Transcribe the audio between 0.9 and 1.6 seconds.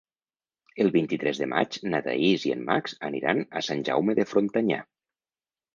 vint-i-tres de